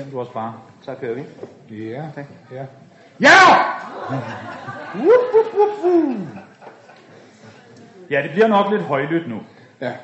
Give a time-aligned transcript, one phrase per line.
[0.00, 0.60] Bestem du også bare.
[0.82, 1.24] Så kører vi.
[1.76, 2.26] Ja, Tak.
[2.52, 2.66] ja.
[3.20, 3.36] Ja!
[4.94, 6.16] Wup, wup, wup, wup.
[8.10, 9.40] Ja, det bliver nok lidt højlydt nu.
[9.80, 9.96] Ja,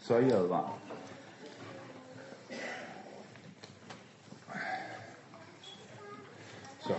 [0.00, 0.72] Så er I advaret.
[6.80, 6.94] så.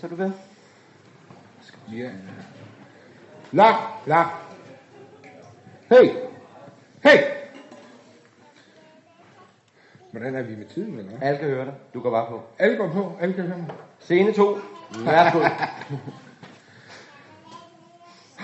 [0.00, 0.30] Så du ved.
[1.92, 2.10] Ja.
[3.52, 3.64] La,
[4.06, 4.24] la.
[5.88, 6.04] Hey!
[6.06, 6.29] Hey!
[10.20, 11.12] Hvordan er vi med tiden, eller?
[11.20, 11.74] Alle kan høre dig.
[11.94, 12.42] Du går bare på.
[12.58, 13.68] Alle går på, alle kan høre mig.
[13.98, 14.58] Scene 2.
[15.04, 15.40] Værsgo.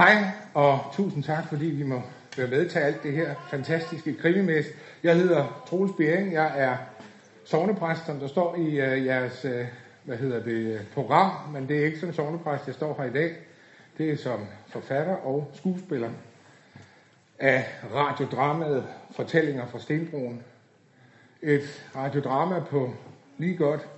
[0.02, 2.02] Hej, og tusind tak, fordi vi må
[2.36, 4.64] være med til alt det her fantastiske krimimæs.
[5.02, 6.76] Jeg hedder Troels Bering, jeg er
[7.44, 9.66] sovnepræst, som der står i uh, jeres, uh,
[10.04, 13.36] hvad hedder det, program, men det er ikke som sovnepræst, jeg står her i dag.
[13.98, 16.10] Det er som forfatter og skuespiller
[17.38, 20.42] af radiodramaet Fortællinger fra Stenbroen.
[21.42, 22.94] Et radiodrama på
[23.38, 23.88] lige godt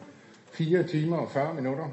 [0.53, 1.89] 4 timer og 40 minutter.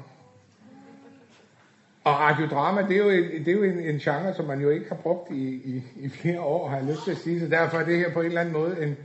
[2.04, 4.70] Og radiodrama, det er jo, en, det er jo en, en genre, som man jo
[4.70, 7.40] ikke har brugt i, i, i flere år, har jeg lyst til at sige.
[7.40, 8.96] Så derfor er det her på en eller anden måde en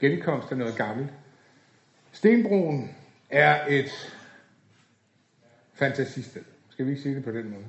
[0.00, 1.08] genkomst af noget gammelt.
[2.12, 2.90] Stenbroen
[3.30, 4.16] er et
[5.74, 6.42] fantasisted.
[6.70, 7.64] Skal vi ikke sige det på den måde?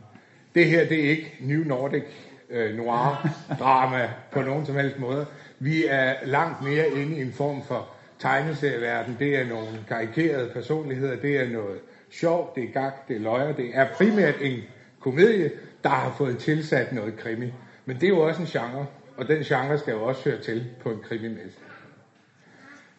[0.55, 2.03] Det her, det er ikke New Nordic
[2.49, 5.25] øh, noir drama på nogen som helst måde.
[5.59, 7.89] Vi er langt mere inde i en form for
[8.21, 9.15] tegneserieverden.
[9.19, 13.53] Det er nogle karikerede personligheder, det er noget sjovt, det er gag, det er løjer.
[13.53, 14.59] Det er primært en
[14.99, 15.51] komedie,
[15.83, 17.53] der har fået tilsat noget krimi.
[17.85, 18.85] Men det er jo også en genre,
[19.17, 21.59] og den genre skal jo også høre til på en krimimesse.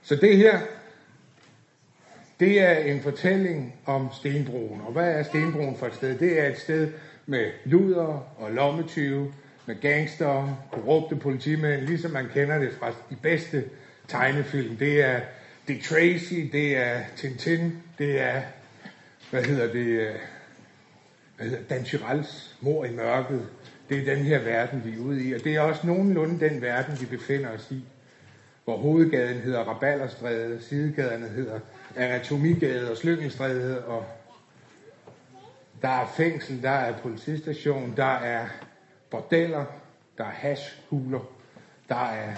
[0.02, 0.60] Så det her,
[2.40, 4.80] det er en fortælling om Stenbroen.
[4.86, 6.18] Og hvad er Stenbroen for et sted?
[6.18, 6.88] Det er et sted
[7.26, 9.32] med luder og lommetyve,
[9.66, 13.64] med gangster, korrupte politimænd, ligesom man kender det fra de bedste
[14.08, 14.76] tegnefilm.
[14.76, 15.20] Det er
[15.68, 18.42] Dick Tracy, det er Tintin, det er,
[19.30, 20.14] hvad hedder det, øh,
[21.36, 23.48] hvad hedder Dan Chirals Mor i mørket.
[23.88, 25.32] Det er den her verden, vi er ude i.
[25.34, 27.84] Og det er også nogenlunde den verden, vi befinder os i.
[28.64, 31.60] Hvor hovedgaden hedder Rabalderstræde, sidegaderne hedder
[31.96, 34.04] Anatomigade og Slyngelstræde, og
[35.82, 38.46] der er fængsel, der er politistation, der er
[39.10, 39.64] bordeller,
[40.18, 41.20] der er hashhuler,
[41.88, 42.34] der er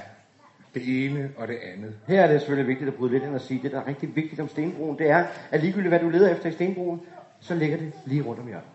[0.75, 1.95] det ene og det andet.
[2.07, 4.17] Her er det selvfølgelig vigtigt at bryde lidt ind og sige, det der er rigtig
[4.17, 7.01] vigtigt om Stenbroen, det er, at ligegyldigt hvad du leder efter i Stenbroen,
[7.41, 8.69] så ligger det lige rundt om hjørnet.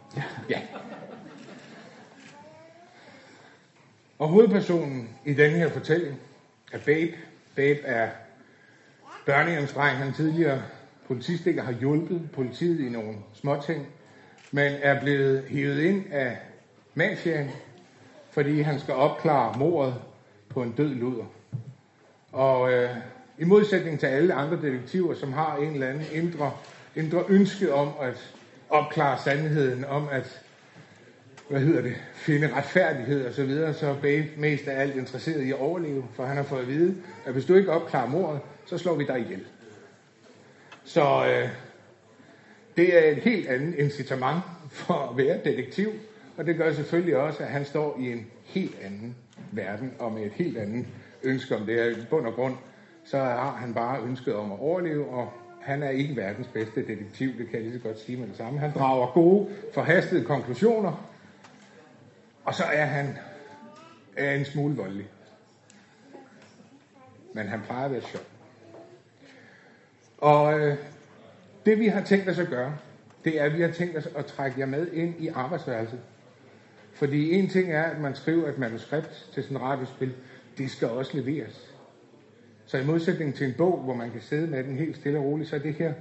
[0.49, 0.61] Ja.
[4.19, 6.19] Og hovedpersonen i denne her fortælling
[6.71, 7.13] er Babe.
[7.55, 8.09] Babe er
[9.25, 9.97] børnehjemsdreng.
[9.97, 10.61] Han tidligere
[11.07, 13.87] politistikker har hjulpet politiet i nogle småting,
[14.51, 16.37] men er blevet hivet ind af
[16.93, 17.49] mafiaen,
[18.31, 19.95] fordi han skal opklare mordet
[20.49, 21.25] på en død luder.
[22.31, 22.89] Og øh,
[23.37, 26.51] i modsætning til alle andre detektiver, som har en eller anden indre,
[26.95, 28.33] indre ønske om at
[28.69, 30.41] opklare sandheden, om at
[31.49, 35.43] hvad hedder det, finde retfærdighed og så videre, så er Babe mest af alt interesseret
[35.43, 36.95] i at overleve, for han har fået at vide,
[37.25, 39.45] at hvis du ikke opklarer mordet, så slår vi dig ihjel.
[40.83, 41.49] Så øh,
[42.77, 45.89] det er et helt andet incitament for at være detektiv,
[46.37, 49.15] og det gør selvfølgelig også, at han står i en helt anden
[49.51, 50.85] verden, og med et helt andet
[51.23, 51.97] ønske om det.
[51.97, 52.55] I bund og grund,
[53.03, 57.37] så har han bare ønsket om at overleve, og han er ikke verdens bedste detektiv,
[57.37, 58.59] det kan jeg lige så godt sige med det samme.
[58.59, 61.09] Han drager gode, forhastede konklusioner,
[62.43, 63.17] og så er han
[64.17, 65.07] er en smule voldelig.
[67.33, 68.21] Men han plejer at være sjov.
[70.17, 70.77] Og øh,
[71.65, 72.77] det vi har tænkt os at gøre,
[73.23, 75.99] det er, at vi har tænkt os at trække jer med ind i arbejdsværelset.
[76.93, 80.13] Fordi en ting er, at man skriver et manuskript til sådan et radiospil,
[80.59, 81.75] det skal også leveres.
[82.65, 85.25] Så i modsætning til en bog, hvor man kan sidde med den helt stille og
[85.25, 85.93] roligt, så er det her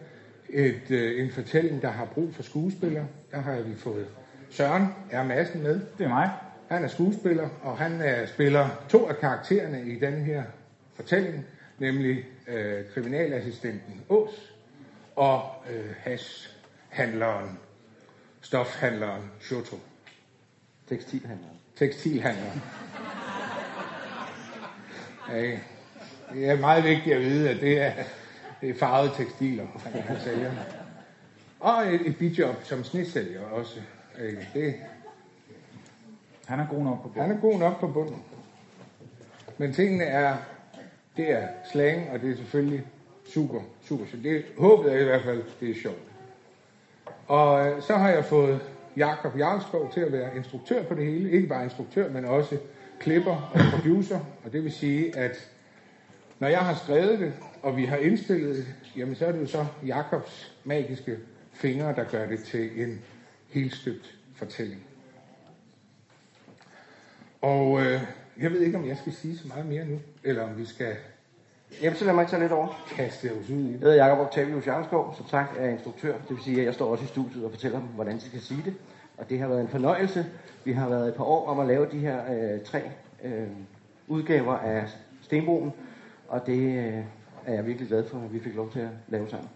[0.49, 3.07] et, øh, en fortælling, der har brug for skuespillere.
[3.31, 4.07] Der har vi fået
[4.51, 5.81] Søren er massen med.
[5.99, 6.31] Det er mig.
[6.69, 10.43] Han er skuespiller, og han øh, spiller to af karaktererne i den her
[10.95, 11.47] fortælling,
[11.78, 14.54] nemlig øh, kriminalassistenten Ås
[15.16, 17.59] og øh, hashhandleren,
[18.41, 19.77] stofhandleren Shoto,
[20.89, 21.49] Tekstilhandler.
[21.77, 22.63] tekstilhandleren.
[25.33, 25.59] Ja,
[26.34, 27.92] det er meget vigtigt at vide, at det er,
[28.60, 30.51] det er farvede tekstiler, han, sælger.
[31.60, 33.80] Og et, et bidjob som snitsælger også.
[34.19, 34.75] Øh, Det,
[36.47, 38.22] Han er god nok på han er god nok på bunden.
[39.59, 40.36] Men tingene er,
[41.16, 42.84] det er slang, og det er selvfølgelig
[43.27, 44.25] super, super sjovt.
[44.25, 46.03] Det håbet er i hvert fald, det er sjovt.
[47.27, 48.60] Og øh, så har jeg fået
[48.97, 51.30] Jakob Jarlskov til at være instruktør på det hele.
[51.30, 52.59] Ikke bare instruktør, men også
[53.00, 54.21] klipper og producer.
[54.45, 55.50] Og det vil sige, at
[56.39, 58.66] Når jeg har skrevet det, og vi har indspillet det,
[58.97, 61.18] jamen så er det jo så Jakobs magiske
[61.53, 63.00] fingre, der gør det til en
[63.48, 64.83] helstøbt fortælling.
[67.42, 68.03] Og øh,
[68.41, 70.97] jeg ved ikke, om jeg skal sige så meget mere nu, eller om vi skal
[71.83, 72.84] Jamen, så lad mig tage lidt over.
[72.91, 76.12] kaste os ud i Jeg hedder Jakob Octavius Jarlskov, som sagt er instruktør.
[76.12, 78.41] Det vil sige, at jeg står også i studiet og fortæller dem, hvordan de skal
[78.41, 78.74] sige det.
[79.18, 80.26] Og det har været en fornøjelse.
[80.65, 82.82] Vi har været et par år om at lave de her øh, tre
[83.24, 83.47] øh,
[84.09, 84.84] udgaver af
[85.22, 85.72] Stenbroen.
[86.28, 87.04] Og det øh,
[87.47, 89.48] er jeg virkelig glad for, at vi fik lov til at lave sammen.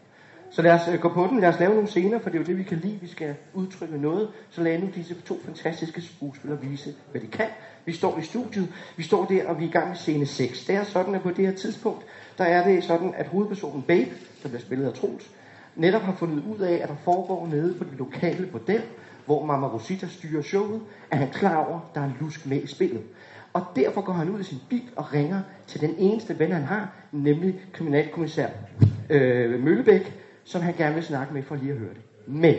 [0.51, 1.41] Så lad os øh, gå på den.
[1.41, 2.99] Lad os lave nogle scener, for det er jo det, vi kan lide.
[3.01, 4.29] Vi skal udtrykke noget.
[4.51, 7.49] Så lad nu disse to fantastiske skuespillere vise, hvad de kan.
[7.85, 8.69] Vi står i studiet.
[8.97, 10.65] Vi står der, og vi er i gang med scene 6.
[10.65, 12.05] Det er sådan, at på det her tidspunkt,
[12.39, 14.11] der er det sådan, at hovedpersonen Babe,
[14.43, 15.31] der bliver spillet af Troels,
[15.77, 18.83] netop har fundet ud af, at der foregår nede på det lokale bordel,
[19.27, 20.81] hvor Mama Rosita styrer showet,
[21.11, 23.03] er han klar over, at der er en lusk med i spillet.
[23.53, 26.63] Og derfor går han ud af sin bil og ringer til den eneste ven, han
[26.63, 28.49] har, nemlig kriminalkommissær
[29.11, 30.13] øh, Møllebæk,
[30.45, 32.03] som han gerne vil snakke med for lige at høre det.
[32.27, 32.55] Men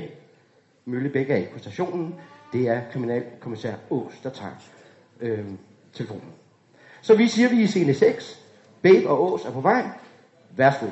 [0.85, 2.15] Møllebæk er ikke på stationen.
[2.53, 4.51] Det er kriminalkommissær Ås, der tager
[5.19, 5.45] øh,
[5.93, 6.31] telefonen.
[7.01, 8.39] Så vi siger, vi er i scene 6.
[8.81, 9.83] Babe og Ås er på vej.
[10.55, 10.85] Værsgo.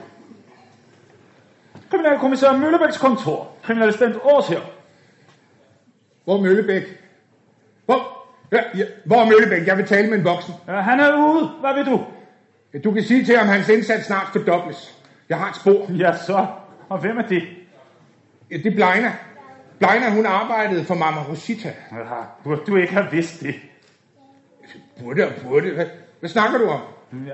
[1.89, 3.51] Kriminalkommissær Møllebæks kontor.
[3.63, 4.61] Kriminalassistent Ås her.
[6.23, 6.83] Hvor Møllebæk?
[7.85, 9.67] Hvor, ja, ja, hvor er Møllebæk?
[9.67, 10.53] Jeg vil tale med en voksen.
[10.67, 11.47] Ja, han er ude.
[11.59, 12.05] Hvad vil du?
[12.73, 14.97] Ja, Du kan sige til ham, at hans indsats snart fordobles.
[15.29, 15.91] Jeg har et spor.
[15.97, 16.45] Ja, så.
[16.89, 17.43] Og hvem er det?
[18.51, 19.11] Ja, det er Blejna.
[19.79, 21.73] Blejna, hun arbejdede for Mama Rosita.
[21.91, 21.97] Ja,
[22.43, 23.55] burde du ikke have vidst det?
[25.03, 25.71] Burde og burde.
[25.71, 25.85] Hvad,
[26.19, 26.81] hvad snakker du om?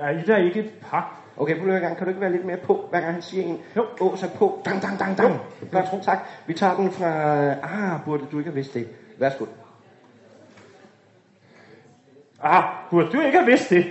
[0.00, 1.20] Er I da ikke et par?
[1.40, 1.96] Okay, prøv lige en gang.
[1.96, 3.60] Kan du ikke være lidt mere på, hver gang han siger en?
[3.76, 3.86] Jo.
[4.00, 4.62] Ås er på.
[4.64, 5.40] Dang, dang, dang, dang.
[5.72, 6.18] Godt, tak.
[6.46, 7.10] Vi tager den fra...
[7.50, 8.88] Ah, burde du ikke have vidst det.
[9.18, 9.44] Værsgo.
[12.42, 13.86] Ah, burde du ikke have vidst det?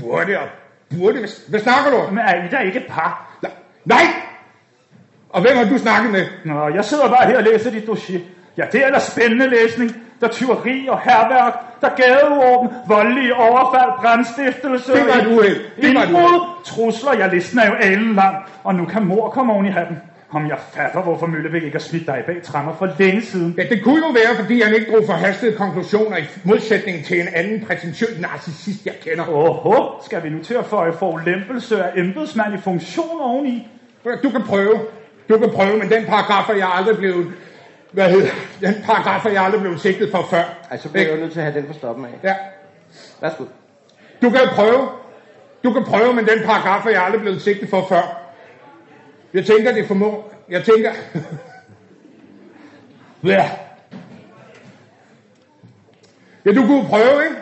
[0.00, 0.48] Burde og
[0.90, 1.18] burde.
[1.18, 2.12] Hvad, hvad snakker du om?
[2.12, 3.38] Men er I da ikke et par?
[3.42, 3.52] Nej!
[3.84, 4.04] Nej!
[5.28, 6.26] Og hvem har du snakket med?
[6.44, 8.20] Nå, jeg sidder bare her og læser dit dossier.
[8.58, 9.96] Ja, det er ellers spændende læsning.
[10.20, 15.60] Der er tyveri og herværk, der er gadeorden, voldelige overfald, brandstiftelse, Det var et uheld.
[15.82, 17.16] Det var et trusler.
[17.18, 19.96] Ja, listen er jo alen lang, og nu kan mor komme oven i hatten.
[20.30, 23.54] Om jeg fatter, hvorfor Møllebæk ikke har smidt dig bag trammer for længe siden.
[23.58, 27.28] Ja, det kunne jo være, fordi han ikke drog forhastede konklusioner i modsætning til en
[27.34, 29.28] anden prætentiøs narcissist, jeg kender.
[29.28, 33.68] Åhå, skal vi nu til at få forulempelse af embedsmand i funktion oveni?
[34.22, 34.80] Du kan prøve.
[35.28, 37.26] Du kan prøve, men den paragraf er jeg aldrig blevet...
[37.92, 38.30] Hvad hedder
[38.60, 40.44] Den paragraf er jeg aldrig blevet sigtet for før.
[40.70, 42.10] Ej, så bliver jeg jo nødt til at have den for stoppen af.
[42.22, 42.34] Ja.
[43.20, 43.44] Værsgo.
[44.22, 44.88] Du kan prøve.
[45.64, 48.22] Du kan prøve, men den paragraf er jeg aldrig blevet sigtet for før.
[49.34, 50.32] Jeg tænker, det formår.
[50.48, 50.92] Jeg tænker...
[53.24, 53.50] ja.
[56.44, 57.36] Ja, du kunne prøve, ikke?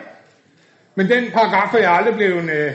[0.95, 2.71] Men den paragraf er jeg aldrig blevet, øh,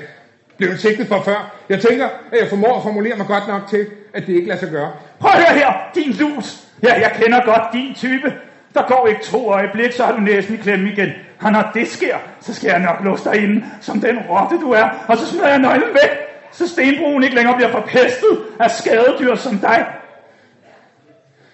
[0.57, 1.55] blevet sigtet for før.
[1.69, 4.61] Jeg tænker, at jeg formår at formulere mig godt nok til, at det ikke lader
[4.61, 4.93] sig gøre.
[5.21, 6.72] Prøv at høre her, din lus.
[6.83, 8.33] Ja, jeg kender godt din type.
[8.75, 11.11] Der går ikke to øjeblik, så har du næsen i klemme igen.
[11.41, 14.71] Og når det sker, så skal jeg nok låse dig inde, som den rotte du
[14.71, 14.89] er.
[15.09, 16.11] Og så smider jeg nøglen væk,
[16.53, 19.87] så stenbroen ikke længere bliver forpestet af skadedyr som dig.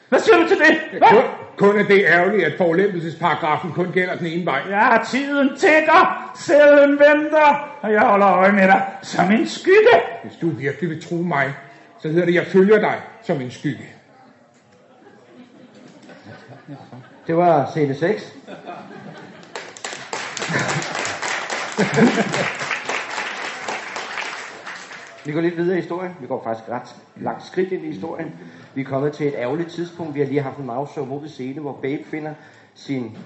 [0.09, 0.99] Hvad siger du til det?
[0.99, 1.23] Hvad?
[1.59, 4.61] kun er det ærgerligt, at forulempelsesparagrafen kun gælder den ene vej.
[4.71, 9.97] Ja, tiden tigger, sæden venter, og jeg holder øje med dig som en skygge.
[10.23, 11.55] Hvis du virkelig vil tro mig,
[12.03, 13.98] så hedder det, at jeg følger dig som en skygge.
[17.29, 18.37] Det var scene 6.
[25.25, 26.13] Vi går lidt videre i historien.
[26.21, 28.35] Vi går faktisk ret langt skridt ind i historien.
[28.75, 30.15] Vi er kommet til et ærgerligt tidspunkt.
[30.15, 32.35] Vi har lige haft en meget mod i scene, hvor Babe finder
[32.75, 33.19] sin...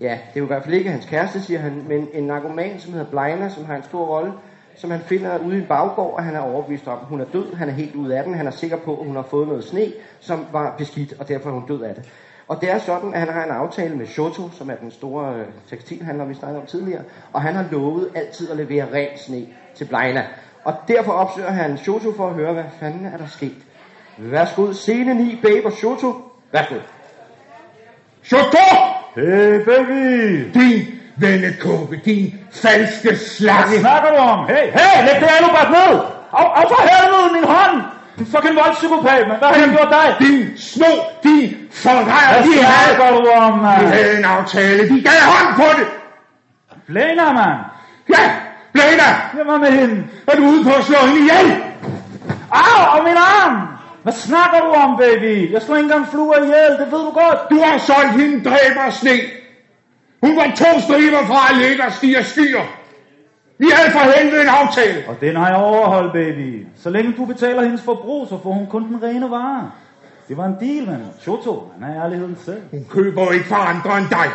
[0.00, 2.80] Ja, det er jo i hvert fald ikke hans kæreste, siger han, men en narkoman,
[2.80, 4.32] som hedder Blejner, som har en stor rolle,
[4.76, 7.24] som han finder ude i en baggård, og han er overbevist om, at hun er
[7.24, 7.54] død.
[7.54, 8.34] Han er helt ude af den.
[8.34, 11.48] Han er sikker på, at hun har fået noget sne, som var beskidt, og derfor
[11.48, 12.10] er hun død af det.
[12.48, 15.34] Og det er sådan, at han har en aftale med Shoto, som er den store
[15.34, 17.02] øh, tekstilhandler, vi snakkede om tidligere,
[17.32, 20.24] og han har lovet altid at levere ren sne til Blejna.
[20.64, 23.56] Og derfor opsøger han Shoto for at høre, hvad fanden er der sket.
[24.18, 26.14] Værsgo, scene 9, Babe og Shoto.
[26.52, 26.74] Værsgo.
[28.22, 28.66] Shoto!
[29.14, 30.50] Hey baby!
[30.54, 30.86] Din
[31.16, 33.80] vennekåbe, din falske Hvad slange.
[33.80, 34.46] snakker du om?
[34.46, 36.00] Hey, hey, læg det alubat ned!
[36.32, 37.97] Af, af for helvede, min hånd!
[38.20, 39.38] En fucking voldspsykopat, mand.
[39.38, 40.16] Hvad har jeg gjort dig?
[40.28, 40.86] Din sno,
[41.22, 43.86] din forræder, Hvad de havde, du om, de mand?
[43.86, 45.86] havde en aftale, de gav hånd på det.
[46.86, 47.58] Blana, mand.
[48.08, 48.30] Ja,
[48.72, 49.08] Blana,
[49.38, 50.04] Jeg var med hende.
[50.26, 51.62] er du ude på at slå hende ihjel?
[52.52, 53.68] Au, og min arm!
[54.02, 55.52] Hvad snakker du om, baby?
[55.52, 57.38] Jeg slår ikke engang fluer ihjel, det ved du godt.
[57.50, 59.10] Du har solgt hende dræber sne.
[60.22, 62.62] Hun var to striber fra at ligge og stige skyer.
[63.58, 65.08] Vi havde for helvede en aftale.
[65.08, 66.66] Og den har jeg overholdt, baby.
[66.76, 69.70] Så længe du betaler hendes forbrug, så får hun kun den rene vare.
[70.28, 71.02] Det var en deal, mand.
[71.20, 72.62] Choto, han er ærligheden selv.
[72.70, 74.26] Hun køber ikke for andre end dig.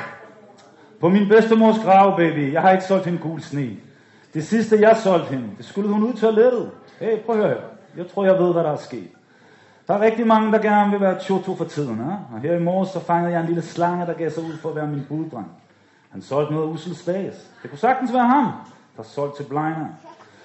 [1.01, 2.53] På min bedstemors grav, baby.
[2.53, 3.69] Jeg har ikke solgt hende gul sne.
[4.33, 6.71] Det sidste, jeg solgte hende, det skulle hun ud i toilettet.
[6.99, 7.57] Hey, prøv at høre.
[7.97, 9.09] Jeg tror, jeg ved, hvad der er sket.
[9.87, 11.97] Der er rigtig mange, der gerne vil være Choto for tiden.
[11.97, 12.35] Ja?
[12.35, 14.69] Og her i morges, så fangede jeg en lille slange, der gav sig ud for
[14.69, 15.47] at være min buddreng.
[16.11, 17.33] Han solgte noget usel stas.
[17.61, 18.51] Det kunne sagtens være ham,
[18.97, 19.87] der solgte til Bliner.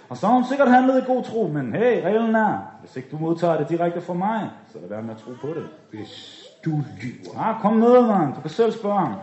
[0.08, 3.08] Og så har hun sikkert handlet i god tro, men hey, reglen er, hvis ikke
[3.12, 5.66] du modtager det direkte fra mig, så lad være med at tro på det.
[5.90, 7.38] Hvis du lyver.
[7.38, 8.34] Ah, kom med, mand.
[8.34, 9.14] Du kan selv spørge ham.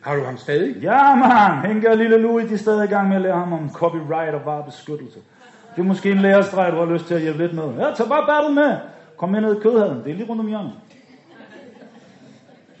[0.00, 0.76] Har du ham stadig?
[0.76, 1.72] Ja, man.
[1.72, 4.34] Henke og lille Louis, de er stadig i gang med at lære ham om copyright
[4.34, 5.18] og varebeskyttelse.
[5.76, 7.64] Det er måske en lærestreg, du har lyst til at hjælpe lidt med.
[7.64, 8.76] Ja, tag bare battle med.
[9.16, 10.04] Kom med ned i kødhallen.
[10.04, 10.72] Det er lige rundt om hjørnet.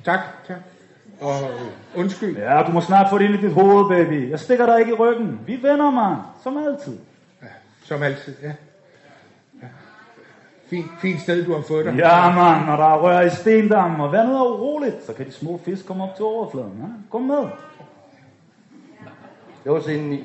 [0.04, 0.56] Tak, tak.
[1.20, 2.36] Og øh, undskyld.
[2.36, 4.30] Ja, du må snart få det ind i dit hoved, baby.
[4.30, 5.40] Jeg stikker dig ikke i ryggen.
[5.46, 6.16] Vi venner, man.
[6.42, 6.98] Som altid.
[7.42, 7.46] Ja,
[7.84, 8.52] som altid, ja.
[9.62, 9.66] ja.
[10.70, 11.94] Fint, fint sted, du har fået dig.
[11.94, 12.66] Ja, man.
[12.66, 15.86] Når der er rør i stendammen, og vandet er uroligt, så kan de små fisk
[15.86, 16.78] komme op til overfladen.
[16.80, 16.86] Ja?
[17.10, 17.44] Kom med.
[19.64, 20.24] Det var scenen 9.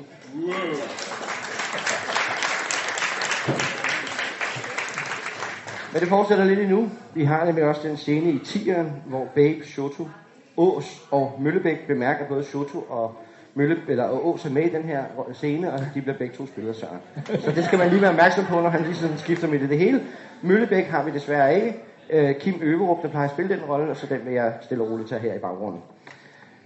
[5.92, 6.90] Men det fortsætter lidt endnu.
[7.14, 10.08] Vi har nemlig også den scene i tieren, hvor Babe, Shoto,
[10.56, 13.14] Ås og Møllebæk bemærker både Soto og
[13.54, 16.46] Mølle, eller og Ås er med i den her scene, og de bliver begge to
[16.46, 16.98] spillet af Søren.
[17.40, 19.68] Så det skal man lige være opmærksom på, når han lige sådan skifter med det,
[19.68, 20.02] det hele.
[20.42, 21.76] Møllebæk har vi desværre ikke.
[22.10, 24.84] Øh, Kim Øverup, der plejer at spille den rolle, og så den vil jeg stille
[24.84, 25.82] og roligt tage her i baggrunden.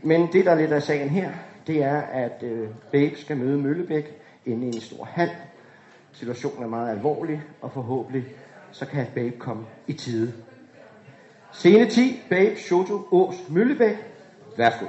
[0.02, 1.31] Men det, der er lidt af sagen her,
[1.66, 5.31] det er, at øh, Babe skal møde Møllebæk inde i en stor hal.
[6.12, 8.25] Situationen er meget alvorlig, og forhåbentlig
[8.71, 10.33] så kan Babe komme i tide.
[11.59, 13.97] Scene 10, Babe, Shoto, Ås, Møllebæk.
[14.57, 14.85] Værsgo.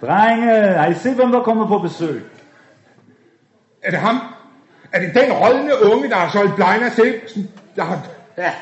[0.00, 2.24] Drenge, har I set, hvem der er kommet på besøg?
[3.82, 4.20] Er det ham?
[4.92, 7.20] Er det den rådne unge, der har solgt Blejner til?
[7.76, 7.98] Der har...
[8.36, 8.52] Ja.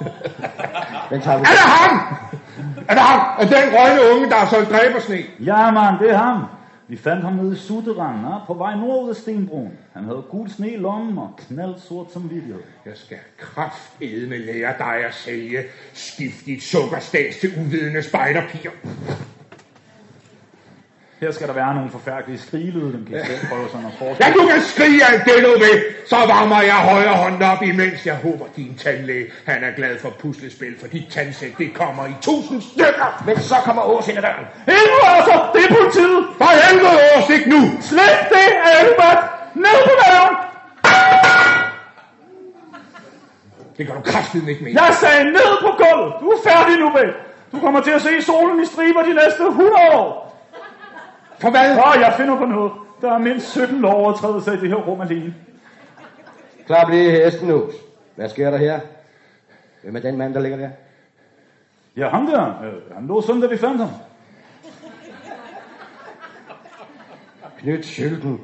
[1.10, 1.44] Den tager vi.
[1.44, 2.16] Er det ham?
[2.88, 3.20] Er det ham?
[3.38, 5.18] Er det den rådne unge, der har solgt dræbersne?
[5.40, 6.44] Ja, man, det er ham.
[6.90, 9.72] Vi fandt ham nede i Sutteren, på vej nord ud af Stenbroen.
[9.92, 12.60] Han havde gul sne i lommen og knaldsort som vidighed.
[12.86, 18.70] Jeg skal kraftedme lære dig at sælge skiftigt sukkerstads til uvidende spejderpiger.
[21.20, 24.26] Her skal der være nogle forfærdelige skrigelyde, dem kan I selv prøve sådan at forestille.
[24.26, 25.76] Ja, du kan skrige alt det, du vil.
[26.12, 30.10] Så varmer jeg højre hånd op, imens jeg håber, din tandlæge, han er glad for
[30.22, 33.22] puslespil, for dit tandsæt, det kommer i tusind stykker.
[33.26, 34.46] Men så kommer Ås ind ad døren.
[34.72, 36.20] Helvede altså, det er politiet!
[36.40, 37.62] For helvede, Ås, ikke nu!
[37.90, 38.48] Slet det,
[38.78, 39.20] Albert!
[39.64, 40.34] Ned på maven!
[43.76, 44.72] Det kan du kraftedeme ikke med.
[44.72, 46.12] Jeg sagde ned på gulvet!
[46.20, 47.12] Du er færdig nu, væk!
[47.52, 50.29] Du kommer til at se solen i striber de næste 100 år!
[51.40, 51.70] For hvad?
[51.70, 52.72] Åh, jeg finder på noget.
[53.00, 55.34] Der er mindst 17 lovovertrædelser i det her rum alene.
[56.66, 57.74] Klar blive hesten, Ås.
[58.16, 58.80] Hvad sker der her?
[59.82, 60.70] Hvem er den mand, der ligger der?
[61.96, 62.46] Ja, ham der.
[62.46, 63.90] Øh, han lå sådan, da vi fandt ham.
[67.58, 68.40] Knyt Schylden.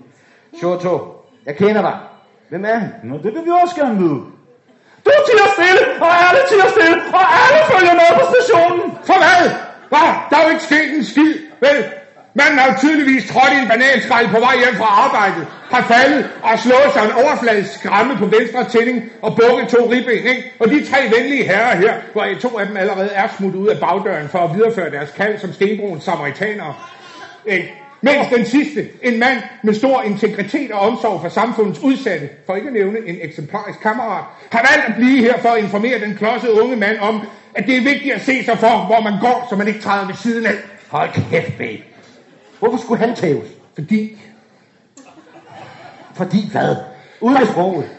[0.59, 1.23] Shoto.
[1.47, 1.99] Jeg kender dig.
[2.49, 2.91] Hvem er han?
[3.05, 4.21] Nå, det vil vi også gerne vide.
[5.05, 8.93] Du tiger stille, og alle tiger stille, og alle følger med på stationen.
[9.05, 9.50] For hvad?
[9.88, 10.09] Hvad?
[10.31, 11.85] Der er jo ikke sket en skid, vel?
[12.38, 16.31] Manden har jo tydeligvis trådt i en bananskrald på vej hjem fra arbejdet, har faldet
[16.43, 20.45] og slået sig en overfladisk skramme på venstre tænding og bukket to ribben, ikke?
[20.61, 23.78] Og de tre venlige herrer her, hvor to af dem allerede er smuttet ud af
[23.81, 26.75] bagdøren for at videreføre deres kald som stenbroens samaritanere,
[27.47, 27.73] ikke?
[28.00, 32.66] Mens den sidste, en mand med stor integritet og omsorg for samfundets udsatte, for ikke
[32.66, 36.52] at nævne en eksemplarisk kammerat, har valgt at blive her for at informere den klodsede
[36.62, 37.23] unge mand om,
[37.55, 40.05] at det er vigtigt at se sig for, hvor man går, så man ikke træder
[40.07, 40.55] ved siden af.
[40.88, 41.83] Hold kæft, babe.
[42.59, 43.49] Hvorfor skulle han tæves?
[43.75, 44.19] Fordi,
[46.15, 46.77] Fordi hvad?
[47.21, 47.91] Ud af sproget.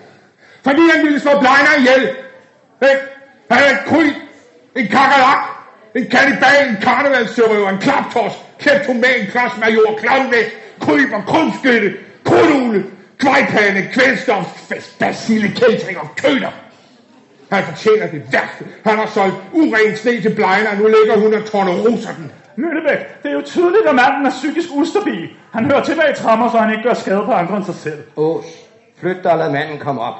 [0.64, 2.02] fordi han ville slå Blejner ihjel.
[2.82, 3.02] Ikke?
[3.52, 4.16] Han er et kryb,
[4.76, 5.44] en kakalak,
[5.96, 10.46] en kannibal, en karnevalsserøver, en klaptos, kleptoman, klasmajor, klamvæk,
[10.80, 12.86] kryb og krumskytte, krudule,
[13.18, 16.52] kvejpande, kvælstof, basile, kæltring og køder.
[17.52, 18.66] Han fortjener det værste.
[18.86, 22.32] Han har solgt uren sne til Blejner, og nu ligger hun og torneroser den.
[22.60, 25.30] Møllebæk, det er jo tydeligt, at manden er psykisk ustabil.
[25.52, 28.04] Han hører til bag trammer, så han ikke gør skade på andre end sig selv.
[28.16, 28.46] Ås,
[28.98, 30.14] flyt dig og lad manden komme op.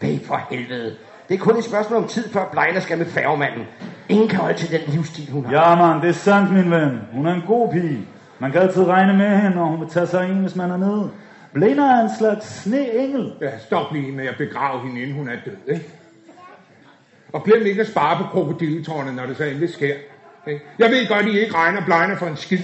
[0.00, 0.96] Babe for helvede.
[1.28, 3.66] Det er kun et spørgsmål om tid, før Blejner skal med færgemanden.
[4.08, 5.52] Ingen kan holde til den livsstil, hun har.
[5.52, 7.00] Ja, man, det er sandt, min ven.
[7.12, 8.08] Hun er en god pige.
[8.38, 10.76] Man kan altid regne med hende, og hun vil tage sig en, hvis man er
[10.76, 11.10] nede.
[11.52, 13.32] Blender er en slags sneengel.
[13.40, 15.88] Ja, stop lige med at begrave hende, inden hun er død, ikke?
[17.32, 19.94] Og glem ikke at spare på krokodilletårnet, når det så endelig sker.
[20.78, 22.58] Jeg ved godt, I ikke regner Blejner for en skid.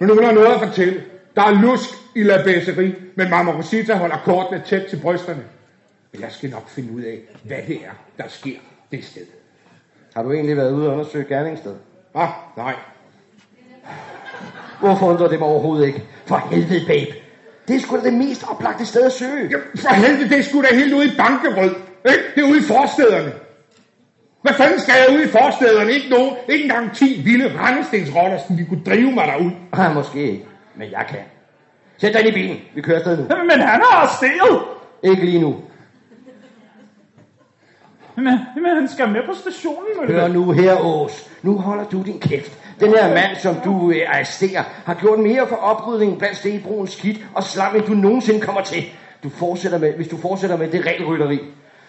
[0.00, 1.02] Men hun har noget at fortælle.
[1.36, 5.42] Der er lusk i La Besserie, men Mama Rosita holder kortene tæt til brysterne.
[6.12, 8.56] Men jeg skal nok finde ud af, hvad det er, der sker
[8.92, 9.26] det sted.
[10.14, 11.74] Har du egentlig været ude og undersøge gerningssted?
[12.14, 12.74] Ah, nej.
[14.80, 16.02] Hvorfor undrer det mig overhovedet ikke?
[16.26, 17.14] For helvede, babe.
[17.68, 19.50] Det er sgu da det mest oplagte sted at søge.
[19.50, 21.74] Ja, for helvede, det er sgu da helt ude i Bankerød.
[22.08, 22.22] Ikke?
[22.34, 23.32] Det er ude i forstederne.
[24.42, 25.92] Hvad fanden skal jeg ude i forstederne?
[25.92, 29.50] Ikke nogen, ikke engang 10 vilde rendestensrotter, som de kunne drive mig derud.
[29.72, 30.44] Ah, måske ikke,
[30.76, 31.18] men jeg kan.
[31.98, 32.56] Sæt dig i bilen.
[32.74, 33.22] Vi kører afsted nu.
[33.22, 34.62] Men han er arresteret.
[35.02, 35.56] Ikke lige nu.
[38.16, 40.34] Men, men han skal med på stationen, Hør Mølle.
[40.34, 41.30] nu her, Ås.
[41.42, 42.58] Nu holder du din kæft.
[42.80, 47.18] Den her mand, som du øh, arresterer, har gjort mere for oprydningen blandt Stenbroens skidt
[47.34, 48.84] og slam, end du nogensinde kommer til.
[49.22, 51.40] Du fortsætter med, hvis du fortsætter med det regelrytteri.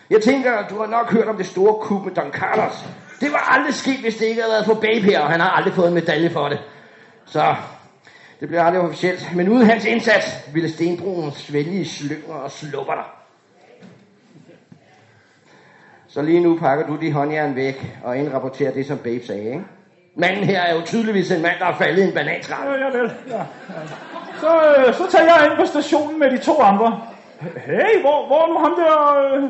[0.10, 2.86] Jeg tænker, du har nok hørt om det store kub med Don Carlos.
[3.20, 5.50] Det var aldrig sket, hvis det ikke havde været for Babe her, og han har
[5.50, 6.60] aldrig fået en medalje for det.
[7.26, 7.56] Så
[8.40, 9.36] det bliver aldrig officielt.
[9.36, 13.04] Men uden hans indsats ville Stenbroen svælge i slynger og slupper dig.
[16.08, 19.64] Så lige nu pakker du de håndjern væk og indrapporterer det, som Babe sagde, ikke?
[20.16, 22.68] Manden her er jo tydeligvis en mand, der er faldet i en bananskræl.
[22.68, 23.12] Ja, ja, vel.
[23.28, 23.44] Ja, ja.
[24.40, 27.02] Så, øh, så tager jeg ind på stationen med de to andre.
[27.42, 29.34] Hey, hvor, hvor er nu ham der...
[29.36, 29.50] Øh...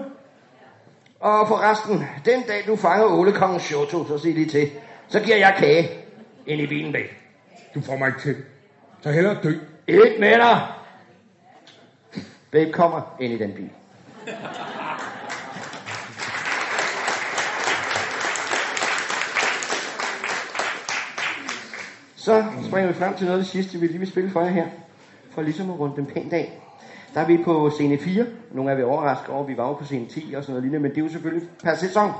[1.23, 4.71] Og forresten, den dag du fanger Ålekongen Shoto, så sig lige til.
[5.07, 5.89] Så giver jeg kage
[6.47, 7.17] ind i bilen bag.
[7.75, 8.35] Du får mig ikke til.
[9.01, 9.53] Så hellere dø.
[9.87, 10.67] Ikke med dig!
[12.51, 13.69] Babe kommer ind i den bil.
[22.15, 24.49] Så springer vi frem til noget af det sidste, vi lige vil spille for jer
[24.49, 24.67] her.
[25.31, 26.62] For ligesom at runde den pænt af.
[27.13, 28.25] Der er vi på scene 4.
[28.51, 30.79] Nogle af vi overrasket over, vi var jo på scene 10 og sådan noget lignende,
[30.79, 32.11] men det er jo selvfølgelig per sæson.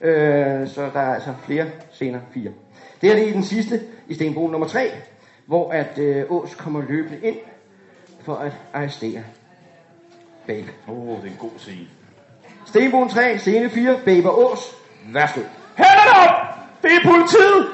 [0.00, 2.52] Øh, så der er altså flere scener 4.
[3.00, 4.90] Det her det er den sidste i Stenbroen nummer 3,
[5.46, 7.36] hvor at øh, Ås kommer løbende ind
[8.20, 9.22] for at arrestere
[10.46, 10.68] Babe.
[10.88, 11.86] Åh, oh, det er en god scene.
[12.66, 14.60] Stenbroen 3, scene 4, Babe og Ås.
[15.12, 15.40] Værsgo.
[15.76, 16.58] Hænderne op!
[16.82, 17.66] Det er politiet!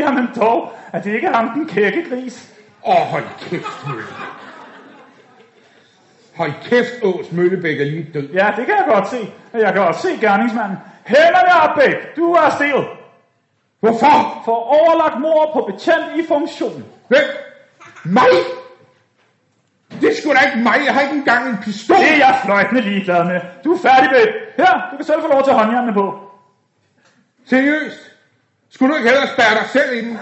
[0.00, 2.54] Jamen dog, at det ikke er ham den kække gris.
[2.86, 3.86] Åh, hold kæft.
[6.36, 8.28] Hold kæft, Ås Møllebæk er lige død.
[8.28, 9.32] Ja, det kan jeg godt se.
[9.52, 10.78] Jeg kan også se gerningsmanden.
[11.04, 12.16] Hænderne op, Bæk!
[12.16, 12.86] Du er arresteret.
[13.80, 14.42] Hvorfor?
[14.44, 16.84] For overlagt mord på betjent i funktion.
[17.08, 17.24] Hvem?
[18.04, 18.28] Mig?
[20.00, 20.76] Det er sgu da ikke mig.
[20.86, 21.96] Jeg har ikke engang en pistol.
[21.96, 23.40] Det er jeg fløjtende ligeglad med.
[23.64, 24.28] Du er færdig, Bæk.
[24.56, 26.20] Her, du kan selv få lov til håndjernene på.
[27.46, 28.00] Seriøst?
[28.70, 30.18] Skulle du ikke hellere spærre dig selv inden?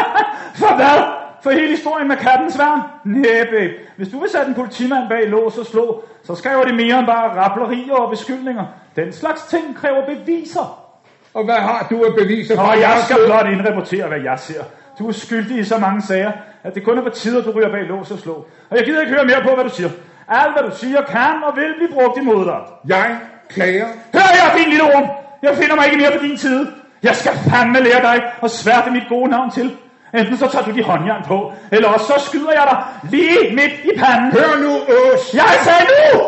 [0.60, 1.19] For hvad?
[1.42, 2.80] For hele historien med kattens værn?
[3.04, 3.70] Babe.
[3.96, 7.06] Hvis du vil sætte en politimand bag lås og slå, så skræver det mere end
[7.06, 8.64] bare rablerier og beskyldninger.
[8.96, 10.86] Den slags ting kræver beviser.
[11.34, 12.62] Og hvad har du af beviser for?
[12.62, 14.62] Og at jeg skal blot indrapportere, hvad jeg ser.
[14.98, 16.32] Du er skyldig i så mange sager,
[16.64, 18.32] at det kun er på tide, at du ryger bag lås og slå.
[18.70, 19.90] Og jeg gider ikke høre mere på, hvad du siger.
[20.28, 22.60] Alt, hvad du siger, kan og vil blive brugt imod dig.
[22.86, 23.16] Jeg
[23.48, 23.86] klager.
[24.14, 25.08] Hør her, din lille orm.
[25.42, 26.66] Jeg finder mig ikke mere på din side.
[27.02, 29.76] Jeg skal fandme lære dig at sværte mit gode navn til.
[30.14, 33.72] Enten så tager du de håndjern på, eller også så skyder jeg dig lige midt
[33.84, 34.32] i panden.
[34.32, 35.34] Hør nu, Ås.
[35.34, 36.20] Jeg sagde nu!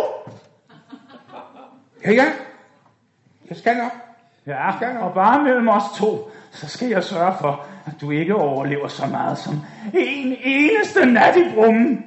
[2.05, 2.25] Ja, ja.
[3.49, 3.92] Jeg skal nok.
[4.47, 8.88] Ja, og bare mellem os to, så skal jeg sørge for, at du ikke overlever
[8.88, 9.61] så meget som
[9.95, 12.05] en eneste nat i brummen.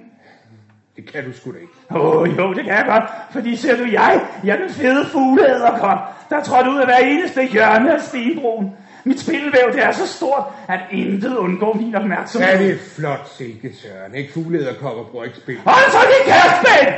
[0.95, 1.73] Det kan du sgu da ikke.
[1.91, 5.05] Åh, oh, jo, det kan jeg godt, fordi ser du, jeg, jeg er den fede
[5.05, 8.73] fugleæderkop, der trådte ud af hver eneste hjørne af stenbroen.
[9.07, 12.49] Mit spindelvæv, det er så stort, at intet undgår min opmærksomhed.
[12.49, 14.15] Ja, det er flot, Silke Søren.
[14.15, 15.57] Ikke fuglederkopper bruger ikke spil.
[15.65, 16.93] Hold så din kæft, Ben!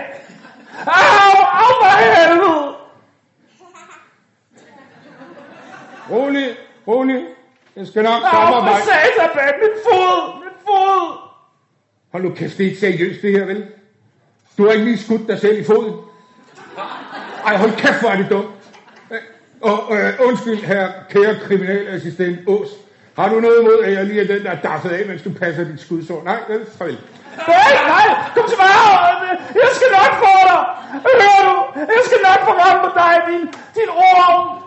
[0.85, 2.75] Au, au, for helvede!
[6.11, 6.47] Rolig,
[6.87, 7.25] rolig.
[7.75, 8.81] Jeg skal nok Au, komme for mig.
[8.83, 9.53] satan, Ben!
[9.61, 10.39] Min fod!
[10.39, 11.17] Min fod!
[12.11, 13.65] Hold nu kæft, det er ikke seriøst det her, vel?
[14.57, 15.93] Du har ikke lige skudt dig selv i foden.
[17.45, 18.46] Ej, hold kæft, hvor er det dumt.
[19.61, 22.69] Og øh, undskyld, her kære kriminalassistent Ås.
[23.15, 25.31] Har du noget imod, at jeg lige er den, der er daffet af, mens du
[25.33, 26.23] passer dit skudsår?
[26.23, 26.65] Nej, vel?
[26.77, 26.97] Farvel.
[27.47, 28.97] Nej, nej, kom tilbage!
[29.61, 30.63] Jeg skal nok få dig!
[31.05, 31.79] Hører du?
[31.79, 34.63] Jeg skal nok få ramt på dig, din, din orm!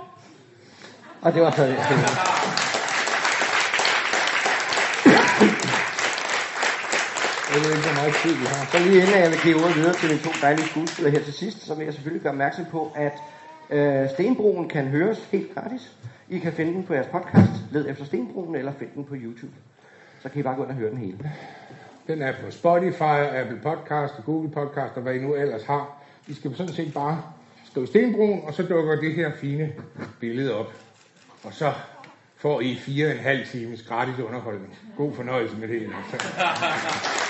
[1.22, 1.76] Og det var så det.
[7.55, 8.66] Jeg ved ikke, hvor meget tid vi har.
[8.72, 11.35] Så lige inden jeg vil give ordet videre til mine to dejlige skuespillere her til
[11.35, 13.12] sidst, så vil jeg selvfølgelig gøre opmærksom på, at
[13.70, 15.96] øh, Stenbroen kan høres helt gratis.
[16.28, 19.52] I kan finde den på jeres podcast, led efter Stenbroen, eller find den på YouTube.
[20.22, 21.18] Så kan I bare gå ind og høre den hele.
[22.06, 26.02] Den er på Spotify, Apple Podcast Google Podcast og hvad I nu ellers har.
[26.28, 27.22] I skal sådan set bare
[27.64, 29.72] skrive Stenbroen, og så dukker det her fine
[30.20, 30.72] billede op.
[31.44, 31.72] Og så
[32.37, 34.78] får I fire og en halv times gratis underholdning.
[34.96, 35.83] God fornøjelse med det.
[35.83, 37.29] Altså.